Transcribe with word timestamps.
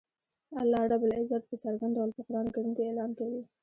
الله 0.61 0.81
رب 0.91 1.01
العزت 1.09 1.41
په 1.49 1.55
څرګند 1.63 1.93
ډول 1.97 2.09
په 2.17 2.21
قران 2.27 2.47
کریم 2.53 2.73
کی 2.77 2.83
اعلان 2.85 3.11
کوی 3.19 3.41